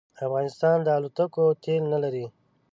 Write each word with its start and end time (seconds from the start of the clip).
افغانستان 0.25 0.77
د 0.83 0.87
الوتکو 0.97 1.43
تېل 1.63 1.83
نه 1.93 1.99
لري 2.03 2.25